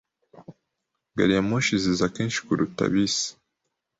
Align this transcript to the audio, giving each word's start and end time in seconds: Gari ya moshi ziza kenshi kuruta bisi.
Gari 1.15 1.33
ya 1.35 1.41
moshi 1.49 1.75
ziza 1.83 2.05
kenshi 2.15 2.39
kuruta 2.45 2.83
bisi. 2.93 3.29